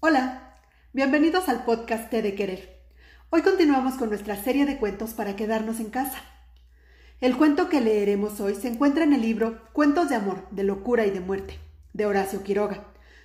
[0.00, 0.54] Hola,
[0.92, 2.84] bienvenidos al podcast Té de Querer.
[3.30, 6.22] Hoy continuamos con nuestra serie de cuentos para quedarnos en casa.
[7.20, 11.04] El cuento que leeremos hoy se encuentra en el libro Cuentos de Amor, de Locura
[11.04, 11.58] y de Muerte,
[11.94, 12.84] de Horacio Quiroga,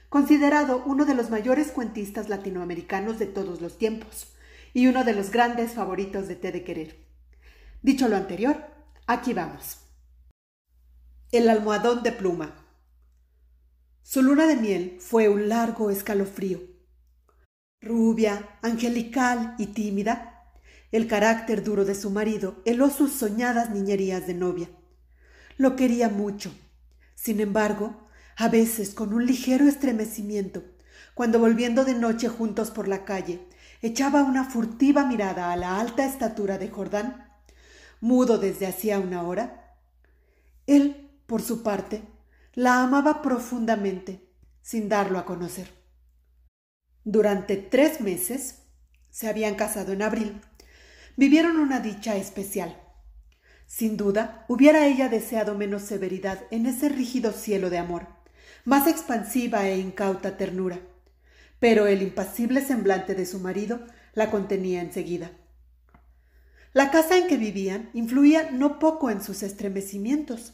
[0.09, 4.33] considerado uno de los mayores cuentistas latinoamericanos de todos los tiempos
[4.73, 7.05] y uno de los grandes favoritos de Té de Querer.
[7.83, 8.65] Dicho lo anterior,
[9.05, 9.77] aquí vamos.
[11.31, 12.62] El almohadón de pluma.
[14.05, 16.59] Su luna de miel fue un largo escalofrío.
[17.81, 20.51] Rubia, angelical y tímida,
[20.91, 24.69] el carácter duro de su marido heló sus soñadas niñerías de novia.
[25.55, 26.53] Lo quería mucho.
[27.15, 30.63] Sin embargo, a veces con un ligero estremecimiento,
[31.13, 33.47] cuando volviendo de noche juntos por la calle,
[33.81, 37.31] echaba una furtiva mirada a la alta estatura de Jordán,
[38.01, 39.77] mudo desde hacía una hora.
[40.67, 42.03] Él, por su parte,
[42.55, 44.21] la amaba profundamente,
[44.61, 45.71] sin darlo a conocer.
[47.03, 48.59] Durante tres meses,
[49.09, 50.41] se habían casado en abril,
[51.17, 52.79] vivieron una dicha especial.
[53.65, 58.07] Sin duda, hubiera ella deseado menos severidad en ese rígido cielo de amor,
[58.65, 60.79] más expansiva e incauta ternura.
[61.59, 65.31] Pero el impasible semblante de su marido la contenía enseguida.
[66.73, 70.53] La casa en que vivían influía no poco en sus estremecimientos.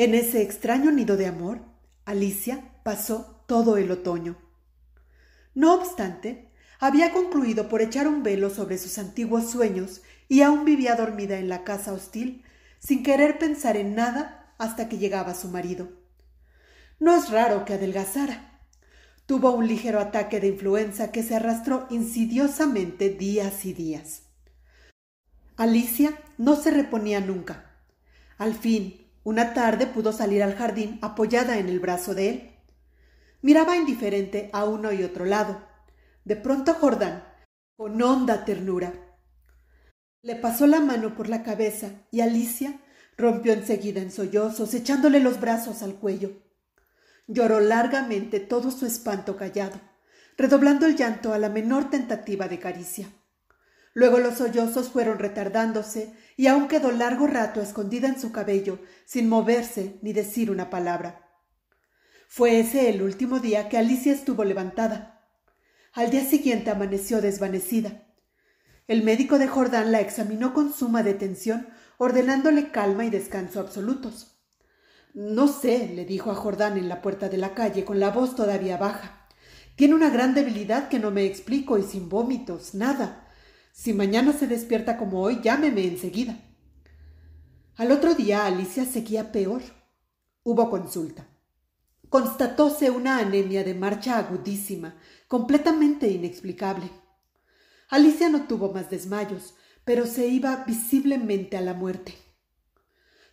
[0.00, 1.60] En ese extraño nido de amor,
[2.06, 4.38] Alicia pasó todo el otoño.
[5.54, 10.96] No obstante, había concluido por echar un velo sobre sus antiguos sueños y aún vivía
[10.96, 12.46] dormida en la casa hostil,
[12.78, 15.90] sin querer pensar en nada hasta que llegaba su marido.
[16.98, 18.58] No es raro que adelgazara.
[19.26, 24.22] Tuvo un ligero ataque de influenza que se arrastró insidiosamente días y días.
[25.58, 27.70] Alicia no se reponía nunca.
[28.38, 32.50] Al fin, una tarde pudo salir al jardín apoyada en el brazo de él.
[33.42, 35.62] Miraba indiferente a uno y otro lado.
[36.24, 37.24] De pronto Jordán,
[37.76, 38.92] con honda ternura,
[40.22, 42.80] le pasó la mano por la cabeza y Alicia
[43.16, 46.42] rompió enseguida en sollozos, echándole los brazos al cuello.
[47.26, 49.80] Lloró largamente todo su espanto callado,
[50.36, 53.08] redoblando el llanto a la menor tentativa de caricia.
[53.92, 59.28] Luego los sollozos fueron retardándose y aún quedó largo rato escondida en su cabello, sin
[59.28, 61.28] moverse ni decir una palabra.
[62.28, 65.28] Fue ese el último día que Alicia estuvo levantada.
[65.92, 68.06] Al día siguiente amaneció desvanecida.
[68.86, 71.68] El médico de Jordán la examinó con suma detención,
[71.98, 74.40] ordenándole calma y descanso absolutos.
[75.12, 78.36] No sé, le dijo a Jordán en la puerta de la calle, con la voz
[78.36, 79.26] todavía baja.
[79.74, 83.26] Tiene una gran debilidad que no me explico y sin vómitos, nada.
[83.72, 86.38] Si mañana se despierta como hoy, llámeme enseguida.
[87.76, 89.62] Al otro día Alicia seguía peor.
[90.42, 91.26] Hubo consulta.
[92.08, 94.96] Constatóse una anemia de marcha agudísima,
[95.28, 96.90] completamente inexplicable.
[97.88, 99.54] Alicia no tuvo más desmayos,
[99.84, 102.14] pero se iba visiblemente a la muerte.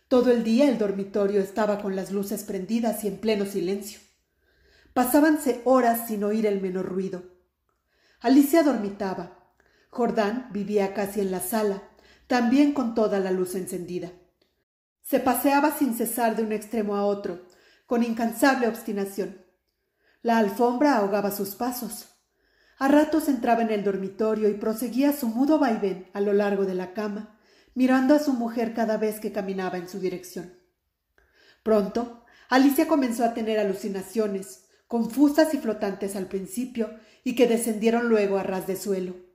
[0.08, 4.00] Todo el día el dormitorio estaba con las luces prendidas y en pleno silencio.
[4.94, 7.22] Pasábanse horas sin oír el menor ruido.
[8.20, 9.37] Alicia dormitaba,
[9.90, 11.82] Jordán vivía casi en la sala,
[12.26, 14.12] también con toda la luz encendida.
[15.02, 17.46] Se paseaba sin cesar de un extremo a otro,
[17.86, 19.44] con incansable obstinación.
[20.20, 22.06] La alfombra ahogaba sus pasos.
[22.78, 26.74] A ratos entraba en el dormitorio y proseguía su mudo vaivén a lo largo de
[26.74, 27.38] la cama,
[27.74, 30.52] mirando a su mujer cada vez que caminaba en su dirección.
[31.62, 36.90] Pronto, Alicia comenzó a tener alucinaciones, confusas y flotantes al principio,
[37.24, 39.27] y que descendieron luego a ras de suelo.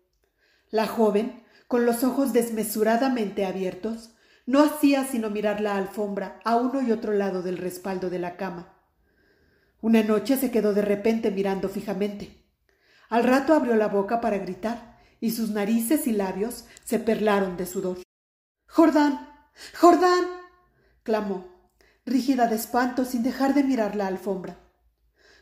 [0.74, 4.16] La joven, con los ojos desmesuradamente abiertos,
[4.48, 8.38] no hacía sino mirar la alfombra a uno y otro lado del respaldo de la
[8.38, 8.74] cama.
[9.82, 12.44] Una noche se quedó de repente mirando fijamente.
[13.08, 17.68] Al rato abrió la boca para gritar, y sus narices y labios se perlaron de
[17.68, 18.00] sudor.
[18.66, 19.30] Jordán.
[19.80, 20.26] Jordán.
[21.04, 21.70] clamó,
[22.04, 24.58] rígida de espanto sin dejar de mirar la alfombra.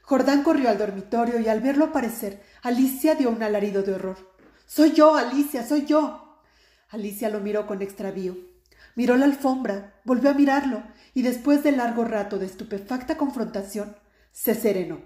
[0.01, 4.30] Jordán corrió al dormitorio y al verlo aparecer, Alicia dio un alarido de horror.
[4.73, 6.39] Soy yo, Alicia, soy yo.
[6.87, 8.37] Alicia lo miró con extravío.
[8.95, 10.81] Miró la alfombra, volvió a mirarlo,
[11.13, 13.97] y después de largo rato de estupefacta confrontación,
[14.31, 15.01] se serenó.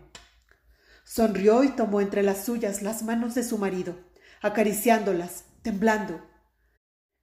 [1.04, 3.98] Sonrió y tomó entre las suyas las manos de su marido,
[4.44, 6.22] acariciándolas, temblando.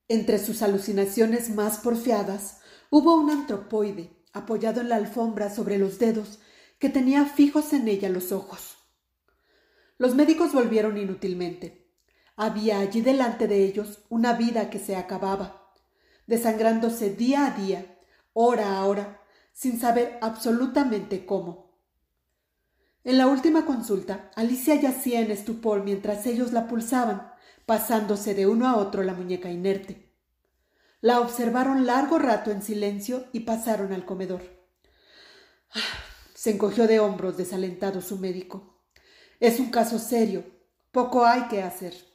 [0.09, 2.59] Entre sus alucinaciones más porfiadas
[2.91, 6.41] hubo un antropoide apoyado en la alfombra sobre los dedos
[6.81, 8.79] que tenía fijos en ella los ojos.
[9.97, 11.82] Los médicos volvieron inútilmente.
[12.45, 15.73] Había allí delante de ellos una vida que se acababa,
[16.27, 18.01] desangrándose día a día,
[18.33, 19.23] hora a hora,
[19.53, 21.79] sin saber absolutamente cómo.
[23.05, 27.31] En la última consulta, Alicia yacía en estupor mientras ellos la pulsaban,
[27.65, 30.13] pasándose de uno a otro la muñeca inerte.
[31.01, 34.43] La observaron largo rato en silencio y pasaron al comedor.
[35.73, 35.79] Ah,
[36.35, 38.83] se encogió de hombros desalentado su médico.
[39.39, 40.45] Es un caso serio.
[40.91, 42.12] Poco hay que hacer.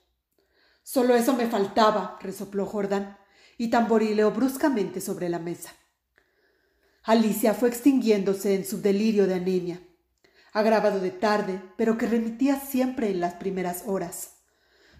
[0.89, 3.17] Solo eso me faltaba, resopló Jordán,
[3.57, 5.73] y tamborileó bruscamente sobre la mesa.
[7.03, 9.81] Alicia fue extinguiéndose en su delirio de anemia
[10.53, 14.37] agravado de tarde, pero que remitía siempre en las primeras horas.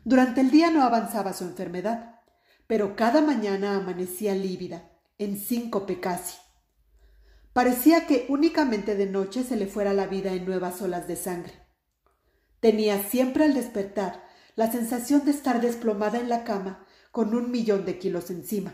[0.04, 2.20] Durante el día no avanzaba su enfermedad,
[2.68, 6.38] pero cada mañana amanecía lívida, en síncope casi.
[7.54, 11.54] Parecía que únicamente de noche se le fuera la vida en nuevas olas de sangre.
[12.60, 14.27] Tenía siempre al despertar
[14.58, 18.74] la sensación de estar desplomada en la cama con un millón de kilos encima.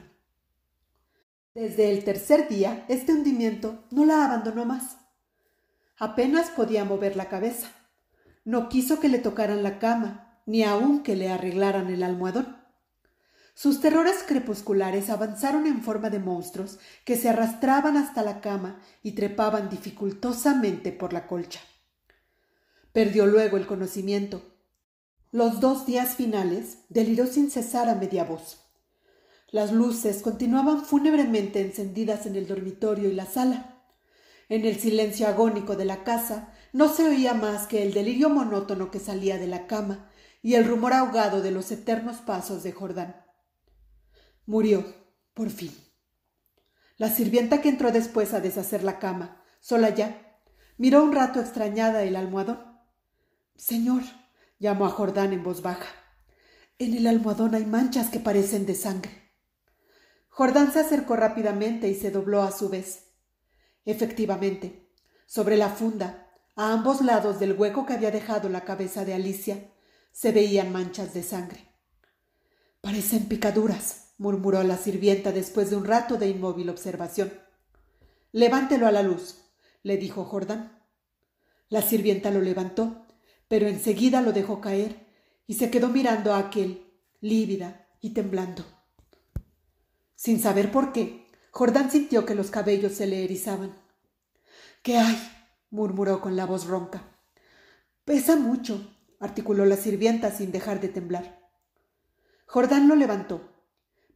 [1.54, 4.98] Desde el tercer día, este hundimiento no la abandonó más.
[6.00, 7.68] Apenas podía mover la cabeza.
[8.46, 12.58] No quiso que le tocaran la cama, ni aun que le arreglaran el almohadón.
[13.54, 19.12] Sus terrores crepusculares avanzaron en forma de monstruos que se arrastraban hasta la cama y
[19.12, 21.60] trepaban dificultosamente por la colcha.
[22.94, 24.53] Perdió luego el conocimiento.
[25.34, 28.60] Los dos días finales deliró sin cesar a media voz.
[29.50, 33.82] Las luces continuaban fúnebremente encendidas en el dormitorio y la sala.
[34.48, 38.92] En el silencio agónico de la casa no se oía más que el delirio monótono
[38.92, 40.08] que salía de la cama
[40.44, 43.16] y el rumor ahogado de los eternos pasos de Jordán.
[44.46, 44.86] Murió,
[45.34, 45.76] por fin.
[46.98, 50.38] La sirvienta que entró después a deshacer la cama, sola ya,
[50.78, 52.60] miró un rato extrañada el almohadón.
[53.56, 54.04] Señor,
[54.64, 55.90] llamó a Jordán en voz baja.
[56.80, 59.12] En el almohadón hay manchas que parecen de sangre.
[60.30, 63.12] Jordán se acercó rápidamente y se dobló a su vez.
[63.84, 64.90] Efectivamente,
[65.26, 69.70] sobre la funda, a ambos lados del hueco que había dejado la cabeza de Alicia,
[70.14, 71.68] se veían manchas de sangre.
[72.80, 77.34] Parecen picaduras, murmuró la sirvienta después de un rato de inmóvil observación.
[78.32, 79.42] Levántelo a la luz,
[79.82, 80.82] le dijo Jordán.
[81.68, 83.03] La sirvienta lo levantó,
[83.54, 85.06] pero enseguida lo dejó caer
[85.46, 86.92] y se quedó mirando a aquel,
[87.22, 88.66] lívida y temblando.
[90.16, 93.78] Sin saber por qué, Jordán sintió que los cabellos se le erizaban.
[94.82, 95.16] ¿Qué hay?
[95.70, 97.04] murmuró con la voz ronca.
[98.06, 101.40] Pesa mucho, articuló la sirvienta sin dejar de temblar.
[102.48, 103.52] Jordán lo levantó.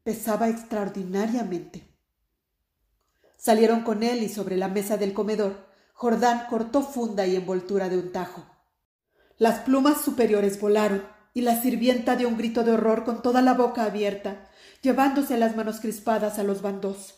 [0.01, 1.87] Pesaba extraordinariamente.
[3.35, 7.99] Salieron con él y sobre la mesa del comedor, Jordán cortó funda y envoltura de
[7.99, 8.56] un tajo.
[9.37, 11.03] Las plumas superiores volaron
[11.33, 14.49] y la sirvienta dio un grito de horror con toda la boca abierta,
[14.81, 17.15] llevándose las manos crispadas a los bandos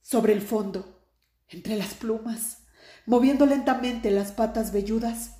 [0.00, 1.02] sobre el fondo,
[1.48, 2.58] entre las plumas,
[3.06, 5.32] moviendo lentamente las patas velludas,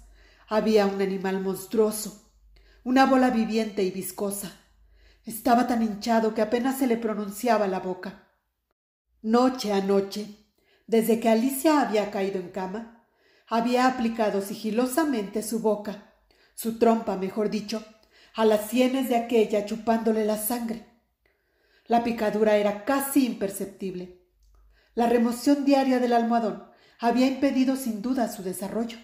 [0.49, 2.33] había un animal monstruoso,
[2.83, 4.51] una bola viviente y viscosa.
[5.25, 8.29] Estaba tan hinchado que apenas se le pronunciaba la boca.
[9.23, 10.49] Noche a noche,
[10.89, 12.96] desde que Alicia había caído en cama,
[13.47, 16.15] había aplicado sigilosamente su boca,
[16.55, 17.85] su trompa, mejor dicho,
[18.35, 20.87] a las sienes de aquella chupándole la sangre.
[21.87, 24.27] La picadura era casi imperceptible,
[24.97, 26.65] la remoción diaria del almohadón
[26.99, 28.97] había impedido sin duda su desarrollo.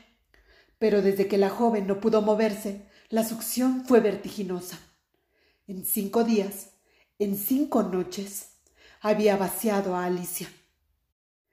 [0.78, 4.78] Pero desde que la joven no pudo moverse, la succión fue vertiginosa.
[5.66, 6.70] En cinco días,
[7.18, 8.54] en cinco noches,
[9.02, 10.48] había vaciado a Alicia.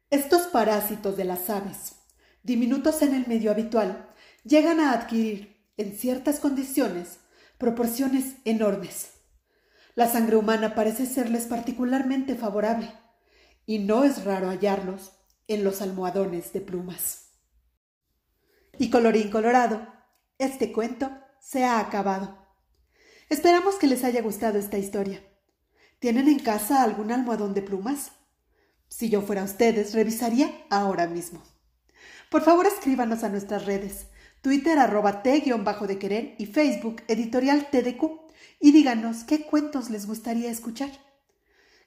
[0.09, 1.95] Estos parásitos de las aves,
[2.43, 4.09] diminutos en el medio habitual,
[4.43, 7.19] llegan a adquirir, en ciertas condiciones,
[7.57, 9.11] proporciones enormes.
[9.95, 12.91] La sangre humana parece serles particularmente favorable
[13.65, 15.13] y no es raro hallarlos
[15.47, 17.29] en los almohadones de plumas.
[18.77, 19.87] Y colorín colorado,
[20.37, 22.37] este cuento se ha acabado.
[23.29, 25.21] Esperamos que les haya gustado esta historia.
[25.99, 28.11] ¿Tienen en casa algún almohadón de plumas?
[28.87, 31.43] Si yo fuera ustedes, revisaría ahora mismo.
[32.29, 34.05] Por favor, escríbanos a nuestras redes,
[34.41, 38.03] Twitter arroba T-de querer y Facebook editorial TDQ
[38.59, 40.91] y díganos qué cuentos les gustaría escuchar.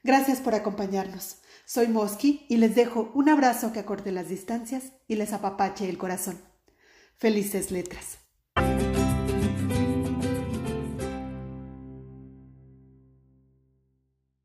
[0.02, 1.38] Gracias por acompañarnos.
[1.64, 5.96] Soy Mosky y les dejo un abrazo que acorte las distancias y les apapache el
[5.96, 6.42] corazón.
[7.16, 8.21] Felices letras.